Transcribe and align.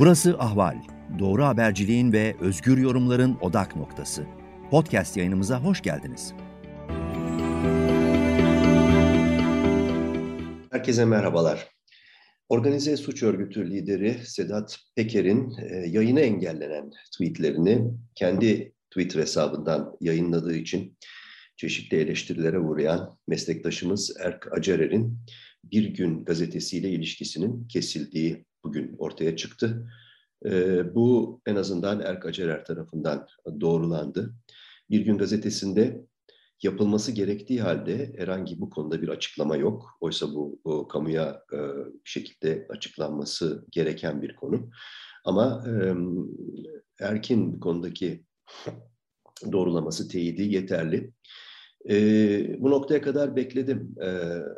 Burası 0.00 0.38
Ahval. 0.38 0.76
Doğru 1.18 1.44
haberciliğin 1.44 2.12
ve 2.12 2.36
özgür 2.40 2.78
yorumların 2.78 3.38
odak 3.40 3.76
noktası. 3.76 4.26
Podcast 4.70 5.16
yayınımıza 5.16 5.62
hoş 5.62 5.82
geldiniz. 5.82 6.32
Herkese 10.72 11.04
merhabalar. 11.04 11.68
Organize 12.48 12.96
suç 12.96 13.22
örgütü 13.22 13.70
lideri 13.70 14.16
Sedat 14.24 14.78
Peker'in 14.96 15.52
e, 15.58 15.88
yayına 15.88 16.20
engellenen 16.20 16.90
tweetlerini 17.14 17.90
kendi 18.14 18.72
Twitter 18.90 19.20
hesabından 19.20 19.96
yayınladığı 20.00 20.54
için 20.54 20.98
çeşitli 21.56 21.96
eleştirilere 21.96 22.58
uğrayan 22.58 23.18
meslektaşımız 23.28 24.16
Erk 24.20 24.52
Acerer'in 24.52 25.18
Bir 25.64 25.94
Gün 25.94 26.24
gazetesiyle 26.24 26.90
ilişkisinin 26.90 27.68
kesildiği 27.68 28.44
bugün 28.64 28.96
ortaya 28.98 29.36
çıktı. 29.36 29.90
E, 30.44 30.94
bu 30.94 31.40
en 31.46 31.56
azından 31.56 32.00
Erk 32.00 32.26
Acerer 32.26 32.64
tarafından 32.64 33.26
doğrulandı. 33.60 34.34
Bir 34.90 35.00
Gün 35.00 35.18
gazetesinde 35.18 36.06
yapılması 36.62 37.12
gerektiği 37.12 37.60
halde 37.60 38.12
herhangi 38.16 38.60
bu 38.60 38.70
konuda 38.70 39.02
bir 39.02 39.08
açıklama 39.08 39.56
yok. 39.56 39.96
Oysa 40.00 40.34
bu, 40.34 40.60
bu 40.64 40.88
kamuya 40.88 41.42
e, 41.52 41.58
bir 42.04 42.10
şekilde 42.10 42.66
açıklanması 42.70 43.66
gereken 43.70 44.22
bir 44.22 44.36
konu. 44.36 44.70
Ama 45.24 45.64
e, 45.66 45.94
Erkin 47.00 47.60
konudaki 47.60 48.24
doğrulaması, 49.52 50.08
teyidi 50.08 50.42
yeterli. 50.42 51.12
E, 51.88 52.62
bu 52.62 52.70
noktaya 52.70 53.02
kadar 53.02 53.36
bekledim. 53.36 53.94
E, 54.02 54.08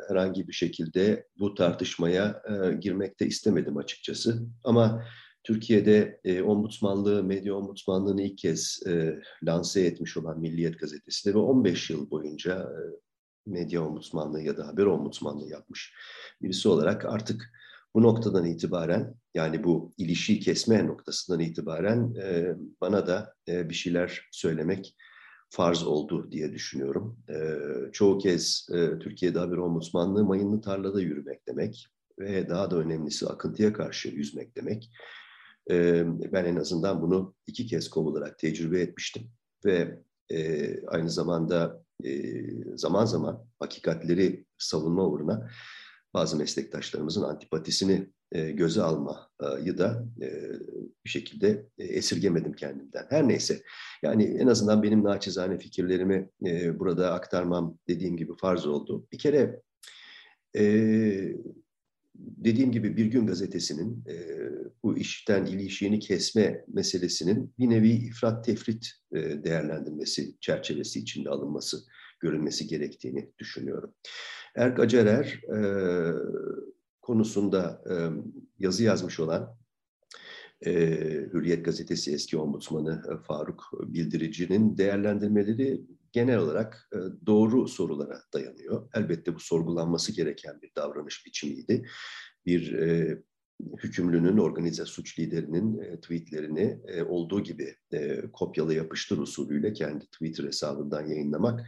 herhangi 0.07 0.47
bir 0.47 0.53
şekilde 0.53 1.27
bu 1.39 1.53
tartışmaya 1.53 2.41
e, 2.49 2.73
girmekte 2.73 3.25
istemedim 3.25 3.77
açıkçası. 3.77 4.39
Ama 4.63 5.03
Türkiye'de 5.43 6.19
e, 6.23 6.41
ombudsmanlığı, 6.41 7.23
medya 7.23 7.55
ombudsmanlığını 7.55 8.21
ilk 8.21 8.37
kez 8.37 8.79
e, 8.87 9.19
lanse 9.43 9.81
etmiş 9.81 10.17
olan 10.17 10.39
Milliyet 10.39 10.79
Gazetesi 10.79 11.29
de 11.29 11.33
ve 11.33 11.37
15 11.37 11.89
yıl 11.89 12.09
boyunca 12.11 12.59
e, 12.59 12.81
medya 13.45 13.85
ombudsmanlığı 13.85 14.41
ya 14.41 14.57
da 14.57 14.67
haber 14.67 14.85
ombudsmanlığı 14.85 15.49
yapmış 15.49 15.93
birisi 16.41 16.69
olarak 16.69 17.05
artık 17.05 17.51
bu 17.95 18.03
noktadan 18.03 18.45
itibaren 18.45 19.15
yani 19.33 19.63
bu 19.63 19.93
ilişiği 19.97 20.39
kesme 20.39 20.87
noktasından 20.87 21.39
itibaren 21.39 22.15
e, 22.15 22.55
bana 22.81 23.07
da 23.07 23.33
e, 23.47 23.69
bir 23.69 23.75
şeyler 23.75 24.27
söylemek 24.31 24.95
farz 25.53 25.83
oldu 25.83 26.31
diye 26.31 26.53
düşünüyorum. 26.53 27.17
E, 27.29 27.37
çoğu 27.91 28.17
kez 28.17 28.67
e, 28.71 28.99
Türkiye'de 28.99 29.39
haber 29.39 29.57
ombudsmanlığı 29.57 30.25
mayınlı 30.25 30.61
tarlada 30.61 31.01
yürümek 31.01 31.47
demek 31.47 31.87
ve 32.19 32.49
daha 32.49 32.71
da 32.71 32.77
önemlisi 32.77 33.27
akıntıya 33.27 33.73
karşı 33.73 34.09
yüzmek 34.09 34.55
demek. 34.55 34.89
E, 35.71 36.05
ben 36.31 36.45
en 36.45 36.55
azından 36.55 37.01
bunu 37.01 37.35
iki 37.47 37.67
kez 37.67 37.89
kovularak 37.89 38.39
tecrübe 38.39 38.81
etmiştim 38.81 39.31
ve 39.65 39.99
e, 40.31 40.87
aynı 40.87 41.09
zamanda 41.09 41.83
e, 42.03 42.31
zaman 42.77 43.05
zaman 43.05 43.45
hakikatleri 43.59 44.45
savunma 44.57 45.07
uğruna 45.07 45.49
bazı 46.13 46.37
meslektaşlarımızın 46.37 47.23
antipatisini 47.23 48.09
göze 48.33 48.81
almayı 48.81 49.77
da 49.77 50.05
e, 50.21 50.27
bir 51.05 51.09
şekilde 51.09 51.65
e, 51.77 51.83
esirgemedim 51.83 52.53
kendimden. 52.53 53.05
Her 53.09 53.27
neyse 53.27 53.63
yani 54.03 54.23
en 54.23 54.47
azından 54.47 54.83
benim 54.83 55.03
naçizane 55.03 55.57
fikirlerimi 55.57 56.29
e, 56.45 56.79
burada 56.79 57.13
aktarmam 57.13 57.77
dediğim 57.87 58.17
gibi 58.17 58.31
farz 58.41 58.65
oldu. 58.65 59.07
Bir 59.11 59.17
kere 59.17 59.61
e, 60.55 60.63
dediğim 62.15 62.71
gibi 62.71 62.97
Bir 62.97 63.05
Gün 63.05 63.27
Gazetesi'nin 63.27 64.03
e, 64.09 64.15
bu 64.83 64.97
işten 64.97 65.45
ilişiğini 65.45 65.99
kesme 65.99 66.65
meselesinin 66.67 67.53
bir 67.59 67.69
nevi 67.69 67.89
ifrat 67.89 68.45
tefrit 68.45 68.87
e, 69.15 69.43
değerlendirmesi 69.43 70.39
çerçevesi 70.39 70.99
içinde 70.99 71.29
alınması, 71.29 71.77
görülmesi 72.19 72.67
gerektiğini 72.67 73.31
düşünüyorum. 73.39 73.93
Erk 74.55 74.79
Acerer 74.79 75.41
e, 75.55 75.57
konusunda 77.03 77.81
e, 77.89 77.93
yazı 78.59 78.83
yazmış 78.83 79.19
olan 79.19 79.57
e, 80.65 80.71
Hürriyet 81.33 81.65
Gazetesi 81.65 82.13
eski 82.13 82.37
ombudsmanı 82.37 83.03
e, 83.11 83.23
Faruk 83.23 83.71
Bildirici'nin 83.83 84.77
değerlendirmeleri 84.77 85.81
genel 86.11 86.37
olarak 86.37 86.89
e, 86.93 86.97
doğru 87.25 87.67
sorulara 87.67 88.21
dayanıyor. 88.33 88.89
Elbette 88.93 89.35
bu 89.35 89.39
sorgulanması 89.39 90.15
gereken 90.15 90.61
bir 90.61 90.71
davranış 90.75 91.25
biçimiydi. 91.25 91.85
Bir 92.45 92.73
e, 92.73 93.17
hükümlünün, 93.83 94.37
organize 94.37 94.85
suç 94.85 95.19
liderinin 95.19 95.79
e, 95.79 95.99
tweetlerini 95.99 96.79
e, 96.87 97.03
olduğu 97.03 97.43
gibi 97.43 97.75
e, 97.93 98.21
kopyala 98.33 98.73
yapıştır 98.73 99.17
usulüyle 99.17 99.73
kendi 99.73 100.05
Twitter 100.05 100.43
hesabından 100.43 101.07
yayınlamak 101.07 101.65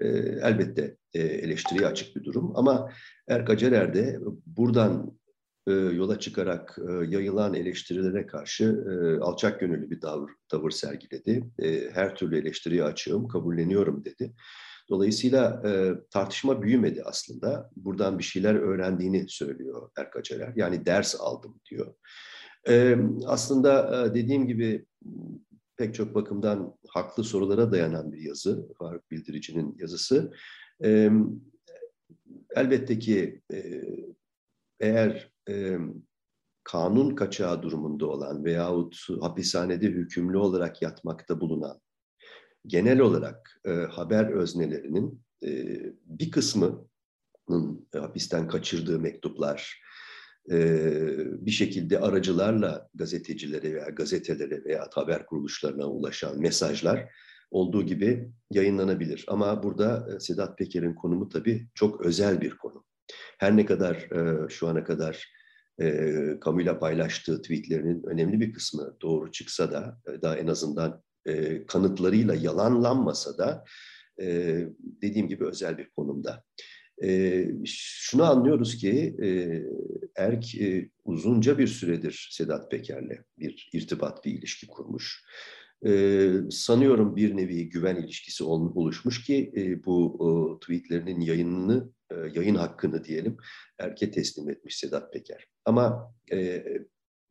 e, 0.00 0.08
elbette 0.42 0.96
e, 1.14 1.22
eleştiriye 1.22 1.86
açık 1.86 2.16
bir 2.16 2.24
durum. 2.24 2.52
Ama 2.56 2.90
Erkacerer 3.28 3.94
de 3.94 4.18
buradan 4.46 5.18
e, 5.66 5.72
yola 5.72 6.18
çıkarak 6.18 6.78
e, 6.88 6.92
yayılan 6.92 7.54
eleştirilere 7.54 8.26
karşı 8.26 8.64
e, 8.64 9.20
alçak 9.20 9.60
gönüllü 9.60 9.90
bir 9.90 10.00
tavır, 10.00 10.30
tavır 10.48 10.70
sergiledi. 10.70 11.50
E, 11.58 11.90
her 11.90 12.16
türlü 12.16 12.38
eleştiriye 12.38 12.84
açığım, 12.84 13.28
kabulleniyorum 13.28 14.04
dedi. 14.04 14.32
Dolayısıyla 14.88 15.62
e, 15.66 15.92
tartışma 16.10 16.62
büyümedi 16.62 17.02
aslında. 17.04 17.70
Buradan 17.76 18.18
bir 18.18 18.24
şeyler 18.24 18.54
öğrendiğini 18.54 19.28
söylüyor 19.28 19.90
Erkaçeler. 19.98 20.52
Yani 20.56 20.86
ders 20.86 21.20
aldım 21.20 21.60
diyor. 21.70 21.94
E, 22.68 22.96
aslında 23.26 24.04
e, 24.06 24.14
dediğim 24.14 24.46
gibi 24.46 24.86
pek 25.76 25.94
çok 25.94 26.14
bakımdan 26.14 26.74
haklı 26.88 27.24
sorulara 27.24 27.72
dayanan 27.72 28.12
bir 28.12 28.20
yazı. 28.20 28.68
Faruk 28.78 29.10
Bildirici'nin 29.10 29.76
yazısı. 29.78 30.32
E, 30.84 31.10
elbette 32.56 32.98
ki 32.98 33.42
e, 33.52 33.82
eğer 34.80 35.32
e, 35.48 35.78
kanun 36.64 37.14
kaçağı 37.14 37.62
durumunda 37.62 38.06
olan 38.06 38.44
veyahut 38.44 39.06
hapishanede 39.20 39.86
hükümlü 39.86 40.38
olarak 40.38 40.82
yatmakta 40.82 41.40
bulunan 41.40 41.80
genel 42.66 43.00
olarak 43.00 43.60
e, 43.64 43.70
haber 43.70 44.30
öznelerinin 44.30 45.22
e, 45.44 45.78
bir 46.04 46.30
kısmının 46.30 47.88
e, 47.94 47.98
hapisten 47.98 48.48
kaçırdığı 48.48 48.98
mektuplar, 48.98 49.80
bir 51.46 51.50
şekilde 51.50 51.98
aracılarla 51.98 52.88
gazetecilere 52.94 53.74
veya 53.74 53.88
gazetelere 53.88 54.64
veya 54.64 54.88
haber 54.92 55.26
kuruluşlarına 55.26 55.86
ulaşan 55.86 56.40
mesajlar 56.40 57.08
olduğu 57.50 57.86
gibi 57.86 58.30
yayınlanabilir. 58.50 59.24
Ama 59.28 59.62
burada 59.62 60.08
e, 60.14 60.20
Sedat 60.20 60.58
Peker'in 60.58 60.94
konumu 60.94 61.28
tabii 61.28 61.68
çok 61.74 62.06
özel 62.06 62.40
bir 62.40 62.50
konu. 62.50 62.84
Her 63.38 63.56
ne 63.56 63.66
kadar 63.66 63.94
e, 63.96 64.48
şu 64.48 64.68
ana 64.68 64.84
kadar 64.84 65.32
e, 65.80 66.14
kamuyla 66.40 66.78
paylaştığı 66.78 67.42
tweetlerinin 67.42 68.02
önemli 68.02 68.40
bir 68.40 68.52
kısmı 68.52 68.96
doğru 69.02 69.32
çıksa 69.32 69.72
da 69.72 70.00
daha 70.22 70.36
en 70.36 70.46
azından 70.46 71.02
kanıtlarıyla 71.68 72.34
yalanlanmasa 72.34 73.38
da 73.38 73.64
dediğim 75.02 75.28
gibi 75.28 75.44
özel 75.44 75.78
bir 75.78 75.90
konumda. 75.90 76.44
E, 77.02 77.44
şunu 77.66 78.24
anlıyoruz 78.24 78.76
ki 78.76 79.16
e, 79.22 79.28
Erk 80.16 80.54
e, 80.54 80.90
uzunca 81.04 81.58
bir 81.58 81.66
süredir 81.66 82.28
Sedat 82.32 82.70
Peker'le 82.70 83.24
bir 83.38 83.70
irtibat, 83.72 84.24
bir 84.24 84.32
ilişki 84.32 84.66
kurmuş. 84.66 85.24
E, 85.86 86.30
sanıyorum 86.50 87.16
bir 87.16 87.36
nevi 87.36 87.68
güven 87.68 87.96
ilişkisi 87.96 88.44
oluşmuş 88.44 89.24
ki 89.24 89.52
e, 89.56 89.84
bu 89.84 90.18
e, 90.20 90.28
tweetlerinin 90.60 91.20
yayınını, 91.20 91.90
e, 92.10 92.14
yayın 92.34 92.54
hakkını 92.54 93.04
diyelim 93.04 93.36
Erk'e 93.78 94.10
teslim 94.10 94.50
etmiş 94.50 94.76
Sedat 94.76 95.12
Peker. 95.12 95.46
Ama 95.64 96.14
e, 96.32 96.64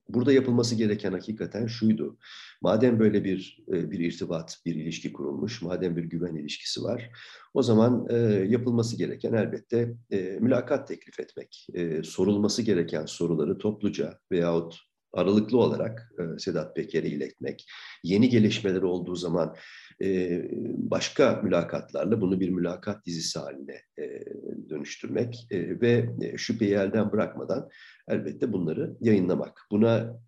burada 0.10 0.34
yapılması 0.34 0.75
gereken 0.75 1.12
hakikaten 1.12 1.68
şuydu. 1.68 2.18
Madem 2.62 3.00
böyle 3.00 3.24
bir 3.24 3.63
e, 3.68 3.92
bir 3.92 4.00
irtibat, 4.00 4.60
bir 4.66 4.75
ilişki 4.75 5.13
kurulmuş, 5.13 5.62
madem 5.62 5.96
bir 5.96 6.04
güven 6.04 6.36
ilişkisi 6.36 6.84
var, 6.84 7.12
o 7.54 7.63
zaman 7.63 8.07
e, 8.10 8.16
yapılması 8.50 8.98
gereken 8.98 9.34
elbette 9.34 9.96
e, 10.12 10.18
mülakat 10.40 10.88
teklif 10.88 11.19
etmek. 11.19 11.68
Sorulması 12.04 12.62
gereken 12.62 13.06
soruları 13.06 13.57
topluca 13.57 14.19
veyahut 14.31 14.80
aralıklı 15.15 15.57
olarak 15.57 16.13
e, 16.19 16.39
Sedat 16.39 16.75
Peker'e 16.75 17.07
iletmek. 17.07 17.67
Yeni 18.03 18.29
gelişmeler 18.29 18.81
olduğu 18.81 19.15
zaman 19.15 19.56
e, 20.01 20.41
başka 20.77 21.41
mülakatlarla 21.44 22.21
bunu 22.21 22.39
bir 22.39 22.50
mülakat 22.50 23.06
dizisi 23.06 23.39
haline 23.39 23.81
e, 24.00 24.25
dönüştürmek 24.69 25.47
e, 25.51 25.81
ve 25.81 26.09
e, 26.21 26.38
şüpheyi 26.38 26.73
elden 26.73 27.12
bırakmadan 27.12 27.69
elbette 28.07 28.53
bunları 28.53 28.97
yayınlamak. 29.01 29.62
Buna 29.71 30.19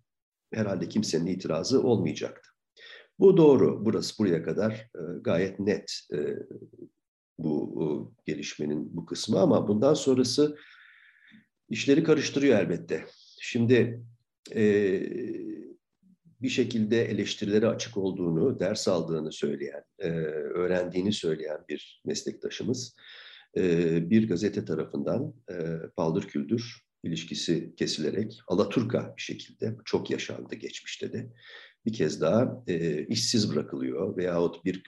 herhalde 0.52 0.88
kimsenin 0.88 1.26
itirazı 1.26 1.82
olmayacaktı. 1.82 2.50
Bu 3.18 3.36
doğru. 3.36 3.84
Burası 3.84 4.14
buraya 4.18 4.42
kadar 4.42 4.72
e, 4.72 5.00
gayet 5.20 5.60
net 5.60 6.00
e, 6.12 6.18
bu 7.38 7.82
e, 7.82 7.86
gelişmenin 8.32 8.96
bu 8.96 9.06
kısmı 9.06 9.40
ama 9.40 9.68
bundan 9.68 9.94
sonrası 9.94 10.56
işleri 11.68 12.04
karıştırıyor 12.04 12.58
elbette. 12.58 13.04
Şimdi 13.40 14.02
e, 14.56 15.02
bir 16.42 16.48
şekilde 16.48 17.04
eleştirilere 17.04 17.68
açık 17.68 17.96
olduğunu, 17.96 18.60
ders 18.60 18.88
aldığını 18.88 19.32
söyleyen, 19.32 19.82
e, 19.98 20.08
öğrendiğini 20.08 21.12
söyleyen 21.12 21.64
bir 21.68 22.02
meslektaşımız 22.04 22.96
e, 23.56 24.10
bir 24.10 24.28
gazete 24.28 24.64
tarafından 24.64 25.34
e, 25.50 25.54
paldır 25.96 26.22
küldür 26.22 26.88
ilişkisi 27.02 27.74
kesilerek 27.76 28.40
Alaturka 28.48 29.14
bir 29.16 29.22
şekilde 29.22 29.76
çok 29.84 30.10
yaşandı 30.10 30.54
geçmişte 30.54 31.12
de 31.12 31.32
bir 31.86 31.92
kez 31.92 32.20
daha 32.20 32.62
e, 32.66 33.06
işsiz 33.06 33.52
bırakılıyor 33.52 34.16
veyahut 34.16 34.64
bir 34.64 34.82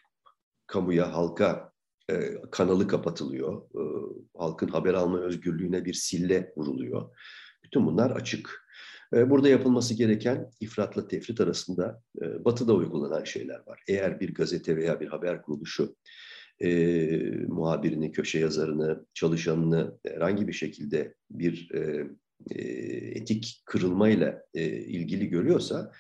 kamuya, 0.67 1.12
halka 1.12 1.73
e, 2.11 2.35
kanalı 2.51 2.89
kapatılıyor. 2.89 3.62
E, 3.62 3.83
halkın 4.39 4.69
haber 4.69 4.95
alma 4.95 5.21
özgürlüğüne 5.21 5.85
bir 5.85 5.95
sille 5.95 6.53
vuruluyor. 6.57 7.17
Bütün 7.65 7.87
bunlar 7.87 8.11
açık. 8.11 8.70
E, 9.15 9.31
burada 9.31 9.49
yapılması 9.49 9.95
gereken 9.95 10.51
ifratla 10.61 11.09
tefrit 11.09 11.41
arasında 11.41 12.03
e, 12.23 12.45
batıda 12.45 12.75
uygulanan 12.75 13.25
şeyler 13.25 13.61
var. 13.67 13.83
Eğer 13.89 14.21
bir 14.21 14.35
gazete 14.35 14.77
veya 14.77 15.01
bir 15.01 15.09
haber 15.09 15.43
kuruluşu 15.43 15.97
e, 16.62 16.69
muhabirini, 17.49 18.12
köşe 18.12 18.39
yazarını, 18.39 19.07
çalışanını 19.15 19.99
herhangi 20.07 20.49
bir 20.49 20.53
şekilde 20.53 21.15
bir 21.31 21.71
e, 21.75 22.07
e, 22.51 22.62
etik 23.15 23.62
kırılmayla 23.67 24.43
e, 24.55 24.65
ilgili 24.67 25.29
görüyorsa 25.29 25.93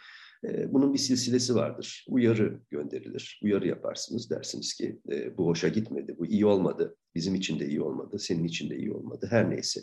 e, 0.44 0.72
bunun 0.72 0.94
bir 0.94 0.98
silsilesi 0.98 1.54
vardır. 1.54 2.04
Uyarı 2.08 2.60
gönderilir. 2.70 3.40
Uyarı 3.42 3.68
yaparsınız 3.68 4.30
dersiniz 4.30 4.74
ki 4.74 5.00
e, 5.12 5.36
bu 5.36 5.46
hoşa 5.46 5.68
gitmedi, 5.68 6.16
bu 6.18 6.26
iyi 6.26 6.46
olmadı, 6.46 6.96
bizim 7.14 7.34
için 7.34 7.60
de 7.60 7.66
iyi 7.66 7.82
olmadı, 7.82 8.18
senin 8.18 8.44
için 8.44 8.70
de 8.70 8.76
iyi 8.76 8.92
olmadı. 8.92 9.26
Her 9.30 9.50
neyse 9.50 9.80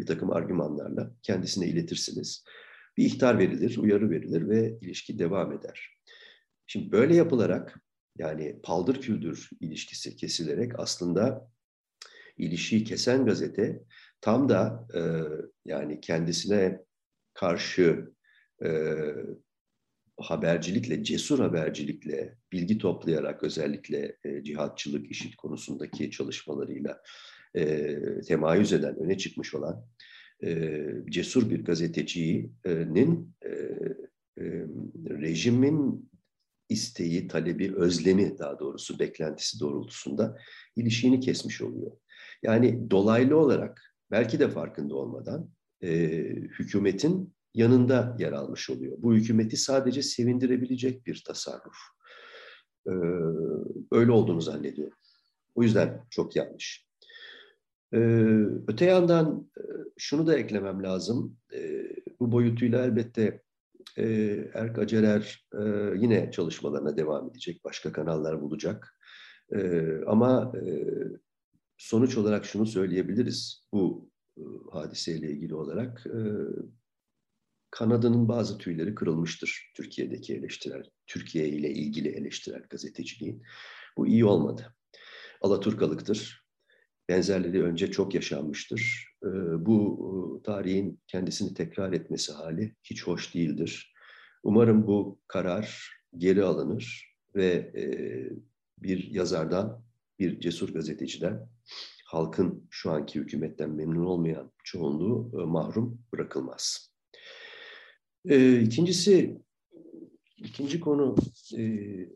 bir 0.00 0.06
takım 0.06 0.32
argümanlarla 0.32 1.10
kendisine 1.22 1.66
iletirsiniz. 1.66 2.44
Bir 2.96 3.04
ihtar 3.04 3.38
verilir, 3.38 3.78
uyarı 3.78 4.10
verilir 4.10 4.48
ve 4.48 4.78
ilişki 4.80 5.18
devam 5.18 5.52
eder. 5.52 5.98
Şimdi 6.66 6.92
böyle 6.92 7.16
yapılarak 7.16 7.80
yani 8.18 8.60
paldır 8.62 9.00
küldür 9.00 9.50
ilişkisi 9.60 10.16
kesilerek 10.16 10.80
aslında 10.80 11.50
ilişiği 12.38 12.84
kesen 12.84 13.26
gazete 13.26 13.82
tam 14.20 14.48
da 14.48 14.86
e, 14.94 15.00
yani 15.64 16.00
kendisine 16.00 16.80
karşı 17.34 18.10
e, 18.64 18.68
habercilikle, 20.20 21.04
cesur 21.04 21.38
habercilikle, 21.38 22.36
bilgi 22.52 22.78
toplayarak 22.78 23.42
özellikle 23.42 24.16
e, 24.24 24.44
cihatçılık, 24.44 25.10
işit 25.10 25.36
konusundaki 25.36 26.10
çalışmalarıyla 26.10 27.02
e, 27.56 27.96
temayüz 28.20 28.72
eden, 28.72 28.96
öne 28.96 29.18
çıkmış 29.18 29.54
olan 29.54 29.84
e, 30.44 30.78
cesur 31.10 31.50
bir 31.50 31.64
gazetecinin 31.64 33.34
e, 33.42 33.50
e, 34.38 34.66
rejimin 35.08 36.10
isteği, 36.68 37.28
talebi, 37.28 37.76
özlemi 37.76 38.38
daha 38.38 38.58
doğrusu 38.58 38.98
beklentisi 38.98 39.60
doğrultusunda 39.60 40.38
ilişiğini 40.76 41.20
kesmiş 41.20 41.62
oluyor. 41.62 41.92
Yani 42.42 42.90
dolaylı 42.90 43.36
olarak 43.36 43.94
belki 44.10 44.40
de 44.40 44.48
farkında 44.48 44.94
olmadan 44.94 45.50
e, 45.82 45.88
hükümetin 46.58 47.34
yanında 47.54 48.16
yer 48.18 48.32
almış 48.32 48.70
oluyor. 48.70 48.96
Bu 48.98 49.14
hükümeti 49.14 49.56
sadece 49.56 50.02
sevindirebilecek 50.02 51.06
bir 51.06 51.22
tasarruf. 51.26 51.76
Ee, 52.86 52.90
öyle 53.92 54.12
olduğunu 54.12 54.40
zannediyorum. 54.40 54.98
O 55.54 55.62
yüzden 55.62 56.06
çok 56.10 56.36
yanlış. 56.36 56.89
Ee, 57.94 57.98
öte 58.68 58.84
yandan 58.84 59.50
e, 59.58 59.62
şunu 59.98 60.26
da 60.26 60.38
eklemem 60.38 60.82
lazım. 60.82 61.36
Ee, 61.54 61.86
bu 62.20 62.32
boyutuyla 62.32 62.84
elbette 62.84 63.42
e, 63.96 64.04
Erk 64.54 64.78
Acerer 64.78 65.46
e, 65.54 65.60
yine 65.96 66.30
çalışmalarına 66.30 66.96
devam 66.96 67.30
edecek. 67.30 67.64
Başka 67.64 67.92
kanallar 67.92 68.40
bulacak. 68.40 68.96
Ama 70.06 70.52
sonuç 71.76 72.16
olarak 72.16 72.44
şunu 72.44 72.66
söyleyebiliriz. 72.66 73.68
Bu 73.72 74.10
hadiseyle 74.72 75.30
ilgili 75.30 75.54
olarak 75.54 76.06
kanadının 77.70 78.28
bazı 78.28 78.58
tüyleri 78.58 78.94
kırılmıştır 78.94 79.72
Türkiye'deki 79.76 80.34
eleştirel, 80.34 80.90
Türkiye 81.06 81.48
ile 81.48 81.70
ilgili 81.70 82.08
eleştirel 82.08 82.62
gazeteciliğin. 82.70 83.42
Bu 83.96 84.06
iyi 84.06 84.24
olmadı. 84.24 84.74
Alaturkalıktır. 85.42 86.44
Benzerleri 87.10 87.62
önce 87.62 87.90
çok 87.90 88.14
yaşanmıştır. 88.14 89.08
Ee, 89.24 89.28
bu 89.66 89.98
e, 90.40 90.42
tarihin 90.42 91.00
kendisini 91.06 91.54
tekrar 91.54 91.92
etmesi 91.92 92.32
hali 92.32 92.74
hiç 92.84 93.06
hoş 93.06 93.34
değildir. 93.34 93.94
Umarım 94.42 94.86
bu 94.86 95.20
karar 95.28 95.90
geri 96.16 96.44
alınır 96.44 97.14
ve 97.34 97.46
e, 97.76 97.84
bir 98.78 99.10
yazardan, 99.10 99.84
bir 100.18 100.40
cesur 100.40 100.74
gazeteciden 100.74 101.48
halkın 102.04 102.66
şu 102.70 102.90
anki 102.90 103.20
hükümetten 103.20 103.70
memnun 103.70 104.04
olmayan 104.04 104.52
çoğunluğu 104.64 105.42
e, 105.42 105.44
mahrum 105.44 106.02
bırakılmaz. 106.12 106.92
E, 108.28 108.60
ikincisi, 108.60 109.40
ikinci 110.44 110.80
konu 110.80 111.16
e, 111.56 111.62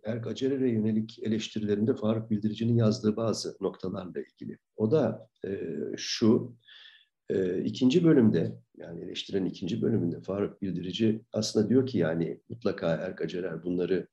Erk 0.04 0.26
Acerer'e 0.26 0.70
yönelik 0.70 1.18
eleştirilerinde 1.22 1.94
Faruk 1.94 2.30
Bildirici'nin 2.30 2.76
yazdığı 2.76 3.16
bazı 3.16 3.56
noktalarla 3.60 4.20
ilgili. 4.20 4.58
O 4.76 4.90
da 4.90 5.28
e, 5.46 5.70
şu, 5.96 6.56
e, 7.30 7.64
ikinci 7.64 8.04
bölümde 8.04 8.58
yani 8.76 9.00
eleştiren 9.00 9.44
ikinci 9.44 9.82
bölümünde 9.82 10.20
Faruk 10.20 10.62
Bildirici 10.62 11.24
aslında 11.32 11.68
diyor 11.68 11.86
ki 11.86 11.98
yani 11.98 12.40
mutlaka 12.48 12.90
Erk 12.90 13.20
Acerer 13.20 13.64
bunları 13.64 14.08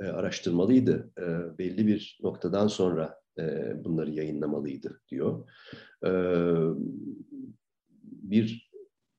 e, 0.00 0.04
araştırmalıydı. 0.04 1.12
E, 1.18 1.58
belli 1.58 1.86
bir 1.86 2.18
noktadan 2.22 2.68
sonra 2.68 3.20
e, 3.38 3.74
bunları 3.84 4.10
yayınlamalıydı 4.10 5.00
diyor. 5.08 5.48
E, 6.04 6.10
bir 8.02 8.70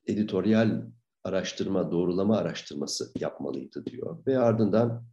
editoryal 0.07 0.81
araştırma, 1.27 1.91
doğrulama 1.91 2.37
araştırması 2.37 3.11
yapmalıydı 3.19 3.85
diyor. 3.85 4.17
Ve 4.27 4.39
ardından 4.39 5.03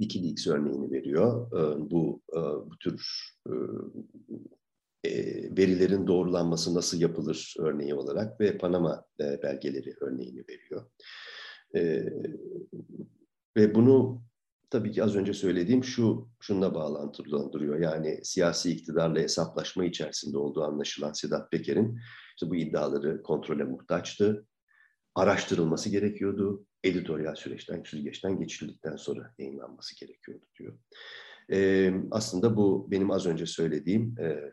Wikileaks 0.00 0.46
örneğini 0.46 0.92
veriyor. 0.92 1.52
Ee, 1.52 1.90
bu 1.90 2.22
e, 2.32 2.40
bu 2.40 2.78
tür 2.80 3.28
e, 3.46 3.52
e, 5.10 5.20
verilerin 5.58 6.06
doğrulanması 6.06 6.74
nasıl 6.74 7.00
yapılır 7.00 7.54
örneği 7.58 7.94
olarak 7.94 8.40
ve 8.40 8.58
Panama 8.58 9.04
belgeleri 9.20 9.94
örneğini 10.00 10.44
veriyor. 10.48 10.86
Ve 13.56 13.74
bunu 13.74 14.22
tabii 14.70 14.92
ki 14.92 15.04
az 15.04 15.16
önce 15.16 15.32
söylediğim 15.32 15.84
şu 15.84 16.28
şununla 16.40 16.74
bağlantılandırıyor. 16.74 17.80
Yani 17.80 18.20
siyasi 18.22 18.70
iktidarla 18.70 19.20
hesaplaşma 19.20 19.84
içerisinde 19.84 20.38
olduğu 20.38 20.62
anlaşılan 20.62 21.12
Sedat 21.12 21.50
Peker'in 21.50 21.98
işte 22.36 22.50
bu 22.50 22.56
iddiaları 22.56 23.22
kontrole 23.22 23.64
muhtaçtı 23.64 24.46
araştırılması 25.14 25.88
gerekiyordu. 25.88 26.66
Editoryal 26.84 27.34
süreçten, 27.34 27.82
süzgeçten 27.82 28.38
geçirildikten 28.38 28.96
sonra 28.96 29.34
yayınlanması 29.38 30.00
gerekiyordu 30.00 30.44
diyor. 30.58 30.78
E, 31.52 31.90
aslında 32.10 32.56
bu 32.56 32.90
benim 32.90 33.10
az 33.10 33.26
önce 33.26 33.46
söylediğim 33.46 34.14
e, 34.20 34.52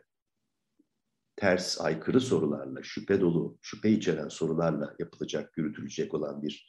ters, 1.36 1.80
aykırı 1.80 2.20
sorularla, 2.20 2.82
şüphe 2.82 3.20
dolu, 3.20 3.58
şüphe 3.62 3.90
içeren 3.90 4.28
sorularla 4.28 4.94
yapılacak, 4.98 5.52
yürütülecek 5.58 6.14
olan 6.14 6.42
bir 6.42 6.66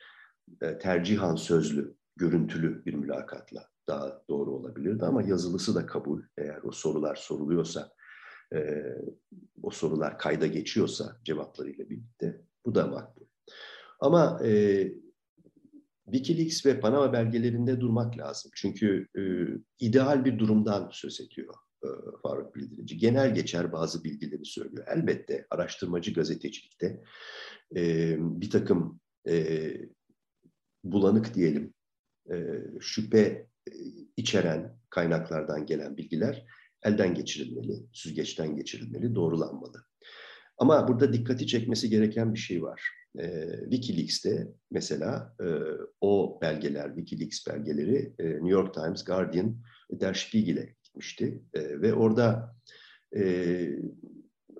e, 0.62 0.78
tercihan 0.78 1.36
sözlü, 1.36 1.96
görüntülü 2.16 2.86
bir 2.86 2.94
mülakatla 2.94 3.68
daha 3.88 4.24
doğru 4.30 4.52
olabilirdi. 4.52 5.06
Ama 5.06 5.24
yazılısı 5.24 5.76
da 5.76 5.86
kabul, 5.86 6.22
eğer 6.38 6.60
o 6.64 6.72
sorular 6.72 7.16
soruluyorsa, 7.16 7.92
e, 8.54 8.84
o 9.64 9.72
sorular 9.72 10.20
kayda 10.20 10.48
geçiyorsa 10.48 11.20
cevaplarıyla 11.24 11.90
birlikte 11.90 12.42
bu 12.66 12.76
da 12.76 12.88
makbul. 12.88 13.23
Ama 14.03 14.39
e, 14.45 14.51
Wikileaks 16.05 16.65
ve 16.65 16.79
Panama 16.79 17.13
belgelerinde 17.13 17.81
durmak 17.81 18.17
lazım. 18.17 18.51
Çünkü 18.55 19.07
e, 19.17 19.22
ideal 19.79 20.25
bir 20.25 20.39
durumdan 20.39 20.89
söz 20.91 21.22
ediyor 21.22 21.53
e, 21.83 21.88
Faruk 22.24 22.55
Bildirici. 22.55 22.98
Genel 22.98 23.36
geçer 23.36 23.72
bazı 23.72 24.03
bilgileri 24.03 24.45
söylüyor. 24.45 24.88
Elbette 24.88 25.48
araştırmacı 25.50 26.13
gazetecilikte 26.13 27.03
e, 27.75 28.15
bir 28.19 28.50
takım 28.50 29.00
e, 29.27 29.72
bulanık 30.83 31.36
diyelim, 31.36 31.74
e, 32.31 32.36
şüphe 32.79 33.48
e, 33.67 33.74
içeren 34.17 34.77
kaynaklardan 34.89 35.65
gelen 35.65 35.98
bilgiler 35.98 36.45
elden 36.83 37.13
geçirilmeli, 37.13 37.83
süzgeçten 37.93 38.55
geçirilmeli, 38.55 39.15
doğrulanmalı. 39.15 39.86
Ama 40.57 40.88
burada 40.88 41.13
dikkati 41.13 41.48
çekmesi 41.48 41.89
gereken 41.89 42.33
bir 42.33 42.39
şey 42.39 42.63
var 42.63 43.02
e, 43.20 43.60
Wikileaks'te 43.62 44.48
mesela 44.72 45.36
e, 45.39 45.46
o 46.01 46.39
belgeler, 46.41 46.88
Wikileaks 46.88 47.48
belgeleri 47.48 48.13
e, 48.20 48.29
New 48.29 48.50
York 48.50 48.74
Times, 48.74 49.03
Guardian, 49.03 49.58
Der 49.91 50.13
Spiegel'e 50.13 50.75
gitmişti. 50.84 51.41
E, 51.53 51.82
ve 51.82 51.93
orada 51.93 52.55
e, 53.15 53.24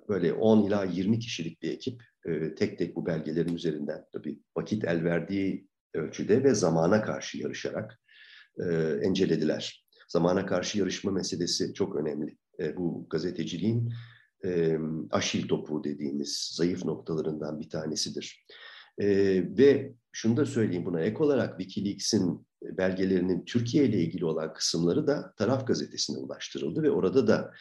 böyle 0.08 0.32
10 0.32 0.66
ila 0.66 0.84
20 0.84 1.18
kişilik 1.18 1.62
bir 1.62 1.72
ekip 1.72 2.02
e, 2.26 2.54
tek 2.54 2.78
tek 2.78 2.96
bu 2.96 3.06
belgelerin 3.06 3.54
üzerinden 3.54 4.04
tabii 4.12 4.40
vakit 4.56 4.84
el 4.84 5.04
verdiği 5.04 5.68
ölçüde 5.94 6.44
ve 6.44 6.54
zamana 6.54 7.02
karşı 7.02 7.38
yarışarak 7.38 8.00
e, 8.58 8.64
encelediler. 9.02 9.84
Zamana 10.08 10.46
karşı 10.46 10.78
yarışma 10.78 11.12
meselesi 11.12 11.74
çok 11.74 11.96
önemli. 11.96 12.36
E, 12.60 12.76
bu 12.76 13.06
gazeteciliğin 13.10 13.92
e, 14.44 14.78
aşil 15.10 15.48
topuğu 15.48 15.84
dediğimiz 15.84 16.50
zayıf 16.56 16.84
noktalarından 16.84 17.60
bir 17.60 17.70
tanesidir. 17.70 18.46
E, 18.98 19.06
ve 19.58 19.94
şunu 20.12 20.36
da 20.36 20.46
söyleyeyim 20.46 20.86
buna 20.86 21.00
ek 21.00 21.16
olarak 21.18 21.60
Wikileaks'in 21.60 22.46
belgelerinin 22.62 23.44
Türkiye 23.44 23.84
ile 23.84 23.98
ilgili 23.98 24.24
olan 24.24 24.52
kısımları 24.52 25.06
da 25.06 25.34
Taraf 25.36 25.66
Gazetesi'ne 25.66 26.18
ulaştırıldı 26.18 26.82
ve 26.82 26.90
orada 26.90 27.26
da 27.26 27.52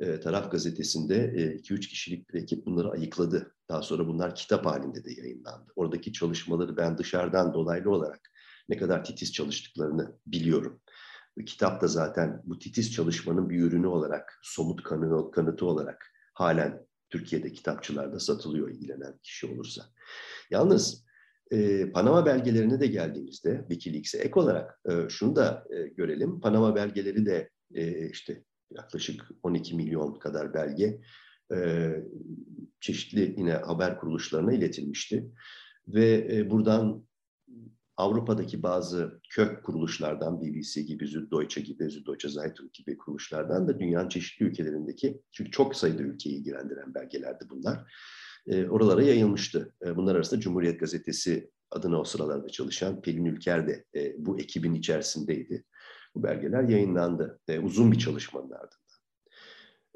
e, 0.00 0.20
Taraf 0.20 0.50
Gazetesi'nde 0.50 1.32
2-3 1.62 1.76
e, 1.76 1.80
kişilik 1.80 2.34
bir 2.34 2.42
ekip 2.42 2.66
bunları 2.66 2.90
ayıkladı. 2.90 3.54
Daha 3.68 3.82
sonra 3.82 4.06
bunlar 4.06 4.34
kitap 4.34 4.66
halinde 4.66 5.04
de 5.04 5.12
yayınlandı. 5.12 5.72
Oradaki 5.76 6.12
çalışmaları 6.12 6.76
ben 6.76 6.98
dışarıdan 6.98 7.54
dolaylı 7.54 7.90
olarak 7.90 8.20
ne 8.68 8.76
kadar 8.76 9.04
titiz 9.04 9.32
çalıştıklarını 9.32 10.12
biliyorum. 10.26 10.80
Kitap 11.46 11.80
da 11.80 11.86
zaten 11.86 12.42
bu 12.44 12.58
titiz 12.58 12.92
çalışmanın 12.92 13.50
bir 13.50 13.62
ürünü 13.62 13.86
olarak, 13.86 14.38
somut 14.42 14.82
kanı, 14.82 15.30
kanıtı 15.30 15.66
olarak 15.66 16.17
halen 16.40 16.86
Türkiye'de 17.10 17.52
kitapçılarda 17.52 18.20
satılıyor 18.20 18.70
ilgilenen 18.70 19.18
kişi 19.22 19.46
olursa. 19.46 19.82
Yalnız 20.50 21.04
e, 21.50 21.90
Panama 21.90 22.26
belgelerine 22.26 22.80
de 22.80 22.86
geldiğimizde 22.86 23.64
Wikileaks'e 23.68 24.18
ek 24.18 24.40
olarak 24.40 24.80
e, 24.90 25.08
şunu 25.08 25.36
da 25.36 25.64
e, 25.70 25.88
görelim. 25.88 26.40
Panama 26.40 26.74
belgeleri 26.74 27.26
de 27.26 27.50
e, 27.74 28.08
işte 28.10 28.42
yaklaşık 28.70 29.22
12 29.42 29.76
milyon 29.76 30.14
kadar 30.14 30.54
belge 30.54 31.00
e, 31.54 31.90
çeşitli 32.80 33.34
yine 33.38 33.52
haber 33.52 33.98
kuruluşlarına 33.98 34.52
iletilmişti. 34.52 35.30
Ve 35.88 36.28
e, 36.32 36.50
buradan 36.50 37.07
Avrupa'daki 37.98 38.62
bazı 38.62 39.20
kök 39.30 39.64
kuruluşlardan, 39.64 40.42
BBC 40.42 40.82
gibi, 40.82 41.06
Süddeutsche 41.06 41.60
gibi, 41.60 41.90
Süddeutsche 41.90 42.28
Zeitung 42.28 42.72
gibi 42.72 42.98
kuruluşlardan 42.98 43.68
da 43.68 43.80
dünyanın 43.80 44.08
çeşitli 44.08 44.46
ülkelerindeki, 44.46 45.22
çünkü 45.32 45.50
çok 45.50 45.76
sayıda 45.76 46.02
ülkeyi 46.02 46.36
ilgilendiren 46.36 46.94
belgelerdi 46.94 47.44
bunlar, 47.50 47.92
e, 48.46 48.68
oralara 48.68 49.02
yayılmıştı. 49.02 49.74
E, 49.86 49.96
bunlar 49.96 50.14
arasında 50.14 50.40
Cumhuriyet 50.40 50.80
Gazetesi 50.80 51.50
adına 51.70 52.00
o 52.00 52.04
sıralarda 52.04 52.48
çalışan 52.48 53.00
Pelin 53.00 53.24
Ülker 53.24 53.68
de 53.68 53.84
e, 53.94 54.14
bu 54.18 54.38
ekibin 54.38 54.74
içerisindeydi. 54.74 55.64
Bu 56.14 56.22
belgeler 56.22 56.62
yayınlandı. 56.62 57.40
E, 57.48 57.58
uzun 57.58 57.92
bir 57.92 57.98
çalışmanın 57.98 58.50
ardından. 58.50 58.78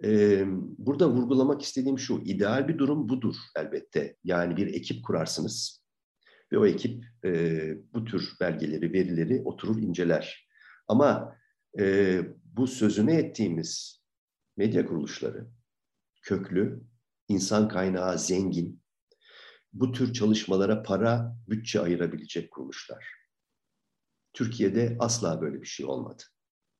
E, 0.04 0.44
burada 0.78 1.10
vurgulamak 1.10 1.62
istediğim 1.62 1.98
şu, 1.98 2.22
ideal 2.24 2.68
bir 2.68 2.78
durum 2.78 3.08
budur 3.08 3.36
elbette. 3.56 4.16
Yani 4.24 4.56
bir 4.56 4.66
ekip 4.66 5.04
kurarsınız 5.04 5.81
ve 6.52 6.58
o 6.58 6.66
ekip 6.66 7.04
e, 7.24 7.30
bu 7.94 8.04
tür 8.04 8.32
belgeleri, 8.40 8.92
verileri 8.92 9.42
oturur 9.44 9.82
inceler. 9.82 10.48
Ama 10.88 11.36
e, 11.78 12.18
bu 12.44 12.66
sözüne 12.66 13.14
ettiğimiz 13.14 14.02
medya 14.56 14.86
kuruluşları 14.86 15.46
köklü, 16.22 16.82
insan 17.28 17.68
kaynağı 17.68 18.18
zengin, 18.18 18.82
bu 19.72 19.92
tür 19.92 20.12
çalışmalara 20.12 20.82
para, 20.82 21.36
bütçe 21.48 21.80
ayırabilecek 21.80 22.50
kuruluşlar. 22.50 23.06
Türkiye'de 24.32 24.96
asla 24.98 25.40
böyle 25.40 25.60
bir 25.60 25.66
şey 25.66 25.86
olmadı. 25.86 26.22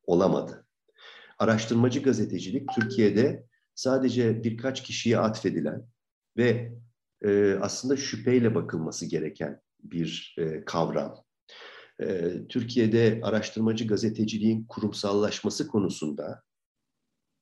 Olamadı. 0.07 0.67
Araştırmacı 1.39 2.03
gazetecilik 2.03 2.69
Türkiye'de 2.75 3.47
sadece 3.75 4.45
birkaç 4.45 4.83
kişiye 4.83 5.19
atfedilen 5.19 5.87
ve 6.37 6.73
e, 7.25 7.59
aslında 7.61 7.97
şüpheyle 7.97 8.55
bakılması 8.55 9.07
gereken 9.07 9.61
bir 9.83 10.35
e, 10.39 10.65
kavram. 10.65 11.25
E, 12.01 12.33
Türkiye'de 12.49 13.21
araştırmacı 13.23 13.87
gazeteciliğin 13.87 14.65
kurumsallaşması 14.65 15.69
konusunda 15.69 16.43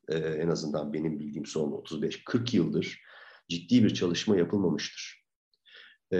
e, 0.09 0.19
en 0.19 0.49
azından 0.49 0.93
benim 0.93 1.21
bildiğim 1.21 1.47
son 1.47 1.71
35-40 1.71 2.57
yıldır 2.57 3.01
ciddi 3.49 3.85
bir 3.85 3.95
çalışma 3.95 4.37
yapılmamıştır. 4.37 5.25
E, 6.13 6.19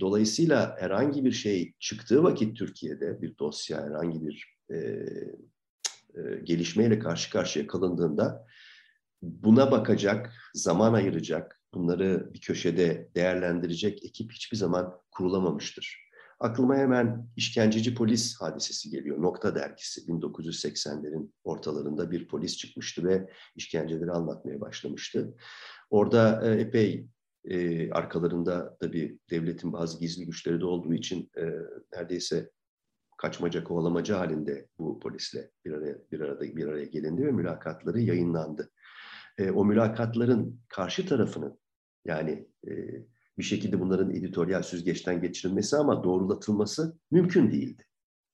dolayısıyla 0.00 0.76
herhangi 0.78 1.24
bir 1.24 1.32
şey 1.32 1.72
çıktığı 1.78 2.22
vakit 2.22 2.56
Türkiye'de 2.56 3.22
bir 3.22 3.38
dosya, 3.38 3.82
herhangi 3.82 4.26
bir 4.26 4.58
e, 4.70 4.76
e, 6.14 6.40
gelişmeyle 6.44 6.98
karşı 6.98 7.30
karşıya 7.30 7.66
kalındığında 7.66 8.46
buna 9.22 9.70
bakacak, 9.70 10.32
zaman 10.54 10.94
ayıracak, 10.94 11.57
bunları 11.74 12.34
bir 12.34 12.40
köşede 12.40 13.08
değerlendirecek 13.14 14.04
ekip 14.04 14.32
hiçbir 14.32 14.56
zaman 14.56 15.00
kurulamamıştır. 15.10 16.08
Aklıma 16.40 16.76
hemen 16.76 17.28
işkenceci 17.36 17.94
polis 17.94 18.40
hadisesi 18.40 18.90
geliyor. 18.90 19.22
Nokta 19.22 19.54
dergisi 19.54 20.00
1980'lerin 20.00 21.30
ortalarında 21.44 22.10
bir 22.10 22.28
polis 22.28 22.56
çıkmıştı 22.56 23.04
ve 23.04 23.30
işkenceleri 23.56 24.10
anlatmaya 24.10 24.60
başlamıştı. 24.60 25.34
Orada 25.90 26.48
e, 26.48 26.60
epey 26.60 27.08
e, 27.44 27.90
arkalarında 27.90 28.76
tabii 28.80 29.18
devletin 29.30 29.72
bazı 29.72 30.00
gizli 30.00 30.26
güçleri 30.26 30.60
de 30.60 30.66
olduğu 30.66 30.94
için 30.94 31.30
e, 31.36 31.44
neredeyse 31.92 32.50
kaçmaca 33.16 33.64
kovalamaca 33.64 34.18
halinde 34.18 34.68
bu 34.78 35.00
polisle 35.00 35.50
bir 35.64 35.72
araya 35.72 35.98
bir 36.12 36.20
arada 36.20 36.40
bir 36.40 36.66
araya 36.66 36.84
gelindi 36.84 37.26
ve 37.26 37.32
mülakatları 37.32 38.00
yayınlandı. 38.00 38.70
E, 39.38 39.50
o 39.50 39.64
mülakatların 39.64 40.60
karşı 40.68 41.06
tarafının 41.06 41.58
yani 42.04 42.48
e, 42.68 42.70
bir 43.38 43.42
şekilde 43.42 43.80
bunların 43.80 44.10
editoryal 44.10 44.62
süzgeçten 44.62 45.20
geçirilmesi 45.20 45.76
ama 45.76 46.04
doğrulatılması 46.04 46.98
mümkün 47.10 47.50
değildi. 47.50 47.84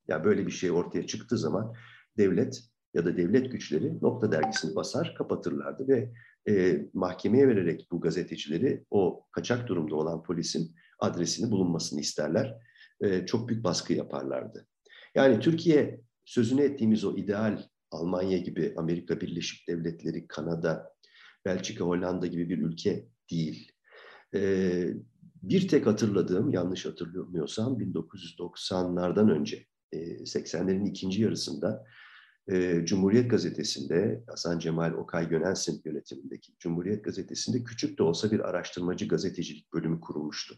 Ya 0.08 0.16
yani 0.16 0.25
böyle 0.25 0.46
bir 0.46 0.52
şey 0.52 0.70
ortaya 0.70 1.06
çıktığı 1.06 1.38
zaman 1.38 1.75
devlet 2.18 2.64
ya 2.94 3.04
da 3.04 3.16
devlet 3.16 3.52
güçleri 3.52 4.02
nokta 4.02 4.32
dergisini 4.32 4.76
basar, 4.76 5.14
kapatırlardı 5.18 5.88
ve 5.88 6.12
e, 6.49 6.87
mahkemeye 6.92 7.49
vererek 7.49 7.88
bu 7.92 8.00
gazetecileri 8.00 8.84
o 8.90 9.26
kaçak 9.32 9.68
durumda 9.68 9.96
olan 9.96 10.23
polisin 10.23 10.76
adresini 10.99 11.50
bulunmasını 11.50 12.00
isterler. 12.00 12.58
E, 13.00 13.26
çok 13.26 13.49
büyük 13.49 13.64
baskı 13.64 13.92
yaparlardı. 13.92 14.66
Yani 15.14 15.40
Türkiye 15.40 16.00
sözünü 16.25 16.62
ettiğimiz 16.62 17.04
o 17.04 17.16
ideal 17.16 17.62
Almanya 17.90 18.38
gibi, 18.38 18.75
Amerika 18.76 19.20
Birleşik 19.20 19.68
Devletleri, 19.68 20.26
Kanada, 20.26 20.93
Belçika, 21.44 21.84
Hollanda 21.84 22.26
gibi 22.26 22.48
bir 22.48 22.58
ülke 22.58 23.08
değil. 23.30 23.72
Ee, 24.34 24.88
bir 25.42 25.68
tek 25.68 25.86
hatırladığım, 25.86 26.50
yanlış 26.50 26.86
hatırlamıyorsam 26.86 27.80
1990'lardan 27.80 29.30
önce, 29.30 29.66
e, 29.92 30.26
80'lerin 30.26 30.88
ikinci 30.88 31.22
yarısında 31.22 31.86
e, 32.52 32.84
Cumhuriyet 32.84 33.30
Gazetesi'nde, 33.30 34.24
Hasan 34.26 34.58
Cemal 34.58 34.92
Okay 34.92 35.28
Gönensin 35.28 35.82
yönetimindeki 35.84 36.52
Cumhuriyet 36.58 37.04
Gazetesi'nde 37.04 37.64
küçük 37.64 37.98
de 37.98 38.02
olsa 38.02 38.30
bir 38.30 38.40
araştırmacı 38.40 39.08
gazetecilik 39.08 39.72
bölümü 39.72 40.00
kurulmuştu. 40.00 40.54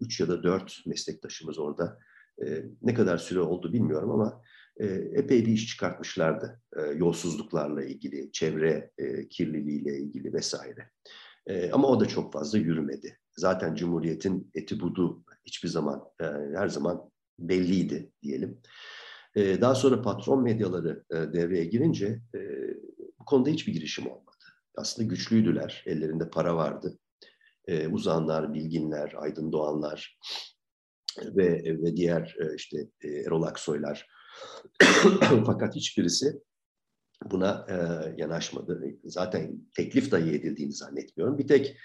Üç 0.00 0.20
ya 0.20 0.28
da 0.28 0.42
dört 0.42 0.86
meslektaşımız 0.86 1.58
orada 1.58 1.98
e, 2.46 2.64
ne 2.82 2.94
kadar 2.94 3.18
süre 3.18 3.40
oldu 3.40 3.72
bilmiyorum 3.72 4.10
ama 4.10 4.42
e, 4.78 4.86
epey 5.14 5.46
bir 5.46 5.52
iş 5.52 5.68
çıkartmışlardı. 5.68 6.60
E, 6.76 6.82
yolsuzluklarla 6.82 7.84
ilgili, 7.84 8.32
çevre 8.32 8.90
e, 8.98 9.28
kirliliğiyle 9.28 9.98
ilgili 9.98 10.32
vesaire. 10.32 10.90
E, 11.46 11.70
ama 11.70 11.88
o 11.88 12.00
da 12.00 12.08
çok 12.08 12.32
fazla 12.32 12.58
yürümedi. 12.58 13.18
Zaten 13.36 13.74
Cumhuriyet'in 13.74 14.50
eti 14.54 14.80
budu 14.80 15.24
hiçbir 15.46 15.68
zaman, 15.68 16.04
e, 16.20 16.24
her 16.54 16.68
zaman 16.68 17.10
belliydi 17.38 18.12
diyelim. 18.22 18.60
E, 19.36 19.60
daha 19.60 19.74
sonra 19.74 20.02
patron 20.02 20.42
medyaları 20.42 21.04
e, 21.10 21.16
devreye 21.16 21.64
girince 21.64 22.20
e, 22.34 22.40
bu 23.18 23.24
konuda 23.24 23.50
hiçbir 23.50 23.72
girişim 23.72 24.06
olmadı. 24.06 24.44
Aslında 24.76 25.08
güçlüydüler, 25.08 25.82
ellerinde 25.86 26.30
para 26.30 26.56
vardı. 26.56 26.98
E, 27.66 27.88
uzanlar, 27.88 28.54
bilginler, 28.54 29.14
aydın 29.16 29.52
doğanlar, 29.52 30.18
ve, 31.22 31.62
ve 31.64 31.96
diğer 31.96 32.36
e, 32.40 32.54
işte 32.54 32.78
e, 33.00 33.08
Erol 33.08 33.42
Aksoylar. 33.42 34.06
Fakat 35.46 35.76
hiçbirisi 35.76 36.40
buna 37.30 37.66
e, 37.68 37.74
yanaşmadı. 38.16 38.98
Zaten 39.04 39.60
teklif 39.76 40.10
dahi 40.10 40.30
edildiğini 40.30 40.72
zannetmiyorum. 40.72 41.38
Bir 41.38 41.48
tek 41.48 41.76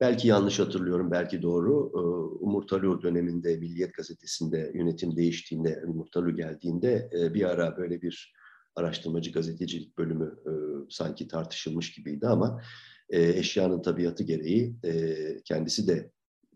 belki 0.00 0.28
yanlış 0.28 0.58
hatırlıyorum, 0.58 1.10
belki 1.10 1.42
doğru. 1.42 1.90
E, 1.94 2.00
Umurtalu 2.44 3.02
döneminde 3.02 3.56
Milliyet 3.56 3.94
Gazetesi'nde 3.94 4.72
yönetim 4.74 5.16
değiştiğinde, 5.16 5.82
Umurtalu 5.86 6.36
geldiğinde 6.36 7.10
e, 7.20 7.34
bir 7.34 7.42
ara 7.42 7.76
böyle 7.76 8.02
bir 8.02 8.36
araştırmacı 8.76 9.32
gazetecilik 9.32 9.98
bölümü 9.98 10.36
e, 10.46 10.52
sanki 10.90 11.28
tartışılmış 11.28 11.92
gibiydi 11.92 12.26
ama 12.26 12.62
e, 13.10 13.22
eşyanın 13.22 13.82
tabiatı 13.82 14.22
gereği 14.22 14.76
e, 14.84 15.16
kendisi 15.44 15.88
de 15.88 16.10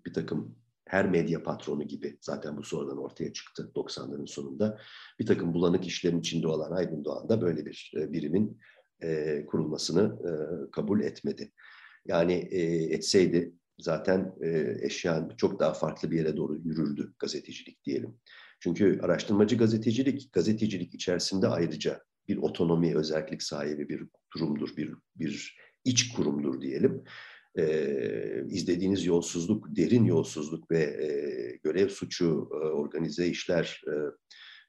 bir 0.07 0.13
takım 0.13 0.57
her 0.91 1.11
medya 1.11 1.43
patronu 1.43 1.89
gibi 1.89 2.19
zaten 2.21 2.57
bu 2.57 2.63
sonradan 2.63 2.99
ortaya 2.99 3.33
çıktı 3.33 3.73
90'ların 3.75 4.27
sonunda. 4.27 4.79
Bir 5.19 5.27
takım 5.27 5.55
bulanık 5.55 5.87
işlerin 5.87 6.21
içinde 6.21 6.49
olan 6.49 6.73
Aydın 6.73 7.05
Doğan 7.05 7.29
da 7.29 7.43
böyle 7.43 7.67
bir 7.67 7.93
e, 7.97 8.13
birimin 8.13 8.59
e, 9.03 9.43
kurulmasını 9.47 10.19
e, 10.29 10.31
kabul 10.71 11.01
etmedi. 11.01 11.53
Yani 12.07 12.33
e, 12.33 12.61
etseydi 12.95 13.55
zaten 13.79 14.35
e, 14.41 14.77
eşya 14.83 15.29
çok 15.37 15.61
daha 15.61 15.73
farklı 15.73 16.11
bir 16.11 16.19
yere 16.19 16.37
doğru 16.37 16.57
yürürdü 16.57 17.15
gazetecilik 17.19 17.85
diyelim. 17.85 18.17
Çünkü 18.61 19.01
araştırmacı 19.03 19.57
gazetecilik, 19.57 20.33
gazetecilik 20.33 20.95
içerisinde 20.95 21.49
ayrıca 21.49 22.01
bir 22.29 22.37
otonomi, 22.37 22.97
özellik 22.97 23.43
sahibi 23.43 23.89
bir 23.89 24.03
durumdur, 24.37 24.77
bir, 24.77 24.95
bir 25.17 25.57
iç 25.85 26.13
kurumdur 26.13 26.61
diyelim. 26.61 27.05
Ee, 27.59 28.45
izlediğiniz 28.49 29.07
yolsuzluk, 29.07 29.77
derin 29.77 30.05
yolsuzluk 30.05 30.71
ve 30.71 30.83
e, 30.83 31.09
görev 31.63 31.89
suçu, 31.89 32.49
e, 32.53 32.55
organize 32.55 33.27
işler 33.27 33.83
e, 33.87 33.95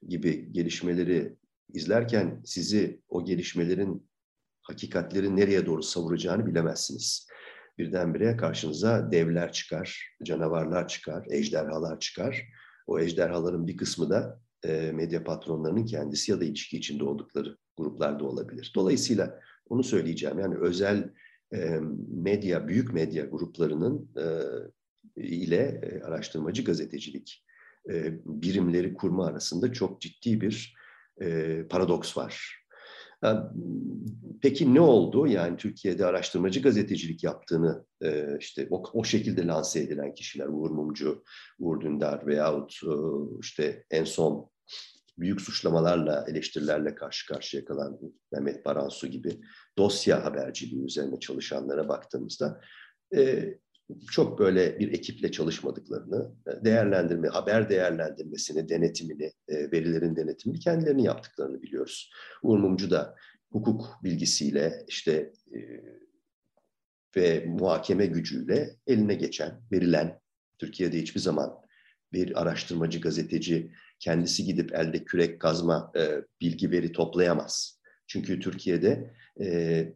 gibi 0.08 0.52
gelişmeleri 0.52 1.36
izlerken 1.74 2.42
sizi 2.46 3.02
o 3.10 3.26
gelişmelerin 3.26 4.10
hakikatleri 4.62 5.36
nereye 5.36 5.66
doğru 5.66 5.84
savuracağını 5.84 6.46
bilemezsiniz. 6.46 7.28
Birdenbire 7.78 8.38
karşınıza 8.38 9.12
devler 9.12 9.54
çıkar, 9.54 10.16
canavarlar 10.24 10.88
çıkar, 10.88 11.26
ejderhalar 11.30 12.00
çıkar. 12.00 12.48
O 12.88 13.00
ejderhaların 13.00 13.68
bir 13.68 13.78
kısmı 13.78 14.10
da 14.10 14.42
e, 14.66 14.92
medya 14.92 15.24
patronlarının 15.24 15.86
kendisi 15.86 16.32
ya 16.32 16.40
da 16.40 16.46
ilişki 16.46 16.78
içinde 16.78 17.04
oldukları 17.04 17.58
gruplarda 17.78 18.24
olabilir. 18.24 18.72
Dolayısıyla 18.76 19.40
onu 19.70 19.84
söyleyeceğim. 19.84 20.40
Yani 20.40 20.58
özel 20.58 20.98
e, 20.98 21.12
medya, 22.08 22.68
büyük 22.68 22.94
medya 22.94 23.26
gruplarının 23.26 24.10
e, 24.18 24.26
ile 25.24 25.82
e, 25.84 26.02
araştırmacı 26.04 26.64
gazetecilik 26.64 27.46
e, 27.90 28.14
birimleri 28.26 28.94
kurma 28.94 29.26
arasında 29.26 29.74
çok 29.74 30.02
ciddi 30.02 30.42
bir 30.42 30.76
e, 31.22 31.60
paradoks 31.70 32.18
var. 32.18 32.62
Peki 34.42 34.74
ne 34.74 34.82
oldu? 34.82 35.28
Yani 35.28 35.58
Türkiye'de 35.58 36.06
araştırmacı 36.06 36.62
gazetecilik 36.62 37.24
yaptığını 37.24 37.86
e, 38.04 38.38
işte 38.40 38.68
o, 38.70 38.84
o 38.94 39.04
şekilde 39.04 39.48
lanse 39.48 39.80
edilen 39.80 40.14
kişiler 40.14 40.48
Uğur 40.48 40.70
Mumcu, 40.70 41.24
Uğur 41.60 41.82
Dündar 41.82 42.28
veyahut 42.28 42.80
e, 42.84 42.94
işte 43.42 43.84
en 43.92 44.04
son 44.04 44.50
büyük 45.22 45.42
suçlamalarla, 45.42 46.26
eleştirilerle 46.28 46.96
karşı 46.96 47.28
karşıya 47.28 47.66
kalan 47.66 48.00
Mehmet 48.32 48.66
Baransu 48.66 49.08
gibi 49.08 49.42
dosya 49.78 50.26
haberciliği 50.26 50.86
üzerine 50.86 51.20
çalışanlara 51.20 51.90
baktığımızda 51.90 52.62
e, 53.16 53.54
çok 54.12 54.40
böyle 54.40 54.80
bir 54.80 54.94
ekiple 54.94 55.32
çalışmadıklarını, 55.32 56.32
değerlendirme, 56.66 57.28
haber 57.28 57.70
değerlendirmesini, 57.70 58.70
denetimini, 58.70 59.32
e, 59.48 59.72
verilerin 59.72 60.16
denetimini 60.16 60.60
kendilerini 60.60 61.04
yaptıklarını 61.04 61.62
biliyoruz. 61.62 62.12
Uğur 62.44 62.58
Mumcu 62.58 62.92
da 62.92 63.16
hukuk 63.52 64.00
bilgisiyle 64.04 64.86
işte 64.88 65.34
e, 65.56 65.60
ve 67.16 67.46
muhakeme 67.48 68.06
gücüyle 68.06 68.76
eline 68.88 69.16
geçen, 69.16 69.62
verilen, 69.72 70.22
Türkiye'de 70.60 71.02
hiçbir 71.02 71.20
zaman 71.20 71.62
bir 72.14 72.42
araştırmacı, 72.42 73.02
gazeteci 73.02 73.72
kendisi 74.00 74.46
gidip 74.46 74.76
elde 74.76 75.04
kürek 75.04 75.40
kazma 75.40 75.92
e, 75.96 76.22
bilgi 76.42 76.72
veri 76.72 76.92
toplayamaz. 76.92 77.80
Çünkü 78.08 78.40
Türkiye'de 78.40 79.14
e, 79.42 79.94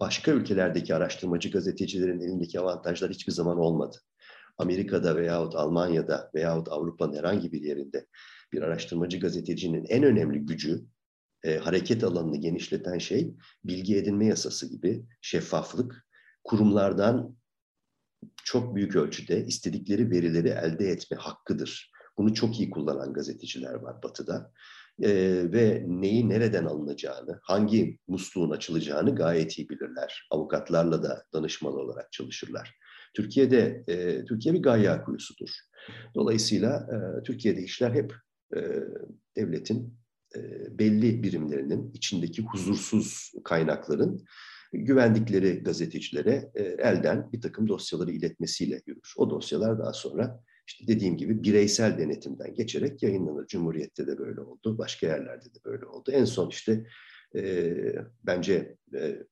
başka 0.00 0.30
ülkelerdeki 0.30 0.94
araştırmacı 0.94 1.50
gazetecilerin 1.50 2.20
elindeki 2.20 2.60
avantajlar 2.60 3.10
hiçbir 3.10 3.32
zaman 3.32 3.58
olmadı. 3.58 3.96
Amerika'da 4.58 5.16
veyahut 5.16 5.54
Almanya'da 5.54 6.30
veyahut 6.34 6.68
Avrupa'nın 6.68 7.16
herhangi 7.16 7.52
bir 7.52 7.62
yerinde 7.62 8.06
bir 8.52 8.62
araştırmacı 8.62 9.20
gazetecinin 9.20 9.84
en 9.88 10.02
önemli 10.02 10.38
gücü, 10.38 10.84
e, 11.44 11.56
hareket 11.58 12.04
alanını 12.04 12.36
genişleten 12.36 12.98
şey 12.98 13.34
bilgi 13.64 13.96
edinme 13.96 14.26
yasası 14.26 14.70
gibi 14.70 15.04
şeffaflık, 15.20 16.06
kurumlardan 16.44 17.36
çok 18.44 18.76
büyük 18.76 18.96
ölçüde 18.96 19.44
istedikleri 19.46 20.10
verileri 20.10 20.48
elde 20.48 20.88
etme 20.88 21.16
hakkıdır. 21.16 21.92
Bunu 22.18 22.34
çok 22.34 22.60
iyi 22.60 22.70
kullanan 22.70 23.12
gazeteciler 23.12 23.74
var 23.74 24.02
Batı'da 24.02 24.52
e, 25.02 25.10
ve 25.52 25.84
neyi 25.86 26.28
nereden 26.28 26.64
alınacağını, 26.64 27.40
hangi 27.42 27.98
musluğun 28.08 28.50
açılacağını 28.50 29.14
gayet 29.14 29.58
iyi 29.58 29.68
bilirler. 29.68 30.28
Avukatlarla 30.30 31.02
da 31.02 31.24
danışman 31.32 31.74
olarak 31.74 32.12
çalışırlar. 32.12 32.74
Türkiye'de 33.14 33.84
e, 33.88 34.24
Türkiye 34.24 34.54
bir 34.54 34.62
gayya 34.62 35.04
kuyusudur. 35.04 35.50
Dolayısıyla 36.14 36.88
e, 36.92 37.22
Türkiye'de 37.22 37.62
işler 37.62 37.90
hep 37.90 38.14
e, 38.56 38.60
devletin 39.36 39.94
e, 40.36 40.40
belli 40.78 41.22
birimlerinin 41.22 41.92
içindeki 41.92 42.42
huzursuz 42.42 43.32
kaynakların 43.44 44.24
güvendikleri 44.78 45.62
gazetecilere 45.62 46.50
e, 46.54 46.62
elden 46.62 47.32
bir 47.32 47.40
takım 47.40 47.68
dosyaları 47.68 48.10
iletmesiyle 48.10 48.82
yürür. 48.86 49.14
O 49.16 49.30
dosyalar 49.30 49.78
daha 49.78 49.92
sonra 49.92 50.40
işte 50.66 50.86
dediğim 50.86 51.16
gibi 51.16 51.42
bireysel 51.42 51.98
denetimden 51.98 52.54
geçerek 52.54 53.02
yayınlanır. 53.02 53.46
Cumhuriyet'te 53.46 54.06
de 54.06 54.18
böyle 54.18 54.40
oldu, 54.40 54.78
başka 54.78 55.06
yerlerde 55.06 55.44
de 55.44 55.58
böyle 55.64 55.86
oldu. 55.86 56.10
En 56.10 56.24
son 56.24 56.48
işte 56.48 56.86
e, 57.36 57.74
bence 58.22 58.76
e, 58.94 59.22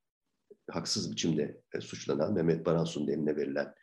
haksız 0.70 1.11
biçimde 1.11 1.61
e, 1.74 1.81
suçlanan 1.81 2.35
Mehmet 2.35 2.66
Baransu'nun 2.66 3.09
eline 3.09 3.37
verilen 3.37 3.74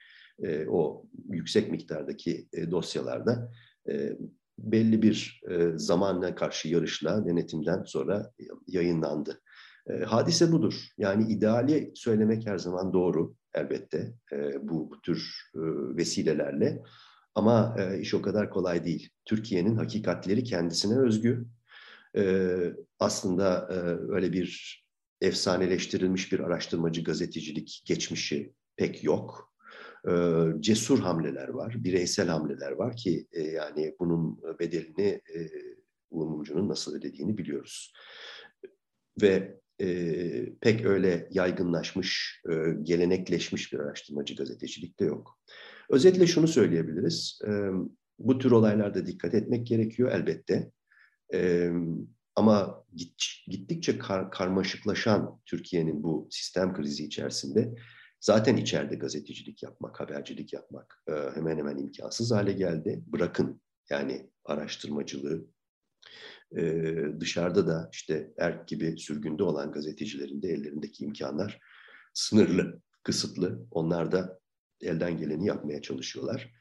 e, 0.43 0.67
o 0.67 1.05
yüksek 1.29 1.71
miktardaki 1.71 2.47
e, 2.53 2.71
dosyalarda 2.71 3.51
e, 3.89 4.17
belli 4.59 5.01
bir 5.01 5.41
e, 5.49 5.77
zamanla 5.77 6.35
karşı 6.35 6.67
yarışla 6.67 7.25
denetimden 7.25 7.83
sonra 7.83 8.33
yayınlandı. 8.67 9.41
E, 9.89 10.03
hadise 10.03 10.51
budur. 10.51 10.87
Yani 10.97 11.31
ideali 11.31 11.91
söylemek 11.95 12.47
her 12.47 12.57
zaman 12.57 12.93
doğru 12.93 13.35
elbette 13.53 14.13
e, 14.31 14.67
bu, 14.67 14.91
bu 14.91 15.01
tür 15.01 15.49
e, 15.55 15.59
vesilelerle. 15.97 16.83
Ama 17.35 17.75
e, 17.79 17.99
iş 17.99 18.13
o 18.13 18.21
kadar 18.21 18.49
kolay 18.49 18.85
değil. 18.85 19.09
Türkiye'nin 19.25 19.75
hakikatleri 19.75 20.43
kendisine 20.43 20.99
özgü. 20.99 21.45
E, 22.17 22.53
aslında 22.99 23.67
e, 23.71 23.75
öyle 24.11 24.33
bir 24.33 24.79
efsaneleştirilmiş 25.21 26.31
bir 26.31 26.39
araştırmacı 26.39 27.03
gazetecilik 27.03 27.83
geçmişi 27.85 28.53
pek 28.75 29.03
yok. 29.03 29.53
E, 30.09 30.13
cesur 30.59 30.99
hamleler 30.99 31.47
var, 31.47 31.75
bireysel 31.83 32.27
hamleler 32.27 32.71
var 32.71 32.95
ki 32.95 33.27
e, 33.31 33.41
yani 33.41 33.95
bunun 33.99 34.41
bedelini 34.59 35.07
e, 35.07 35.49
Uğur 36.11 36.27
Mumcu'nun 36.27 36.69
nasıl 36.69 36.95
ödediğini 36.95 37.37
biliyoruz. 37.37 37.93
Ve 39.21 39.59
e, 39.81 40.53
pek 40.61 40.85
öyle 40.85 41.27
yaygınlaşmış, 41.31 42.41
e, 42.49 42.53
gelenekleşmiş 42.83 43.73
bir 43.73 43.79
araştırmacı 43.79 44.35
gazetecilik 44.35 44.99
de 44.99 45.05
yok. 45.05 45.39
Özetle 45.89 46.27
şunu 46.27 46.47
söyleyebiliriz. 46.47 47.39
E, 47.47 47.51
bu 48.19 48.37
tür 48.37 48.51
olaylarda 48.51 49.05
dikkat 49.05 49.33
etmek 49.33 49.67
gerekiyor 49.67 50.11
elbette. 50.11 50.71
E, 51.33 51.71
ama 52.35 52.83
git, 52.95 53.23
gittikçe 53.47 53.97
kar, 53.97 54.31
karmaşıklaşan 54.31 55.39
Türkiye'nin 55.45 56.03
bu 56.03 56.27
sistem 56.31 56.73
krizi 56.73 57.05
içerisinde 57.05 57.75
zaten 58.19 58.57
içeride 58.57 58.95
gazetecilik 58.95 59.63
yapmak, 59.63 59.99
habercilik 59.99 60.53
yapmak 60.53 61.03
e, 61.07 61.11
hemen 61.35 61.57
hemen 61.57 61.77
imkansız 61.77 62.31
hale 62.31 62.53
geldi. 62.53 63.03
Bırakın 63.07 63.61
yani 63.89 64.29
araştırmacılığı, 64.45 65.45
e, 66.57 66.93
dışarıda 67.19 67.67
da 67.67 67.89
işte 67.93 68.33
Erk 68.37 68.67
gibi 68.67 68.97
sürgünde 68.97 69.43
olan 69.43 69.71
gazetecilerin 69.71 70.41
de 70.41 70.49
ellerindeki 70.49 71.03
imkanlar 71.03 71.59
sınırlı, 72.13 72.81
kısıtlı. 73.03 73.65
Onlar 73.71 74.11
da 74.11 74.39
elden 74.81 75.17
geleni 75.17 75.45
yapmaya 75.45 75.81
çalışıyorlar. 75.81 76.51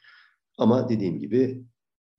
Ama 0.58 0.88
dediğim 0.88 1.18
gibi 1.18 1.64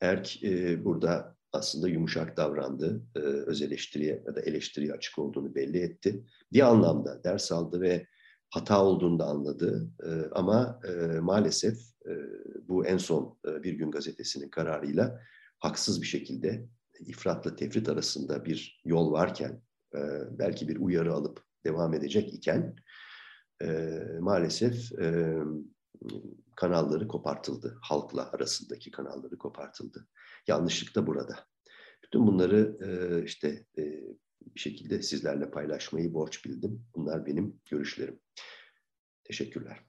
Erk 0.01 0.43
e, 0.43 0.85
burada 0.85 1.35
aslında 1.53 1.87
yumuşak 1.87 2.37
davrandı, 2.37 3.03
e, 3.15 3.19
öz 3.19 3.61
eleştiriye 3.61 4.23
ya 4.27 4.35
da 4.35 4.41
eleştiriye 4.41 4.93
açık 4.93 5.19
olduğunu 5.19 5.55
belli 5.55 5.77
etti. 5.77 6.23
Bir 6.53 6.67
anlamda 6.67 7.23
ders 7.23 7.51
aldı 7.51 7.81
ve 7.81 8.07
hata 8.49 8.85
olduğunu 8.85 9.19
da 9.19 9.25
anladı. 9.25 9.91
E, 10.03 10.09
ama 10.31 10.79
e, 10.87 11.19
maalesef 11.19 11.77
e, 12.05 12.11
bu 12.67 12.85
en 12.85 12.97
son 12.97 13.37
e, 13.47 13.63
Bir 13.63 13.73
Gün 13.73 13.91
Gazetesi'nin 13.91 14.49
kararıyla 14.49 15.21
haksız 15.59 16.01
bir 16.01 16.07
şekilde 16.07 16.67
ifratla 16.99 17.55
tefrit 17.55 17.89
arasında 17.89 18.45
bir 18.45 18.81
yol 18.85 19.11
varken, 19.11 19.61
e, 19.95 19.99
belki 20.39 20.67
bir 20.67 20.77
uyarı 20.77 21.13
alıp 21.13 21.43
devam 21.65 21.93
edecek 21.93 22.33
iken 22.33 22.75
e, 23.61 23.99
maalesef 24.19 24.91
e, 24.99 25.37
kanalları 26.55 27.07
kopartıldı. 27.07 27.77
Halkla 27.81 28.31
arasındaki 28.31 28.91
kanalları 28.91 29.37
kopartıldı. 29.37 30.07
Yanlışlık 30.47 30.95
da 30.95 31.07
burada. 31.07 31.47
Bütün 32.03 32.27
bunları 32.27 32.77
e, 32.81 33.23
işte 33.25 33.65
e, 33.77 33.83
bir 34.55 34.59
şekilde 34.59 35.01
sizlerle 35.01 35.51
paylaşmayı 35.51 36.13
borç 36.13 36.45
bildim. 36.45 36.85
Bunlar 36.95 37.25
benim 37.25 37.61
görüşlerim. 37.69 38.19
Teşekkürler. 39.23 39.88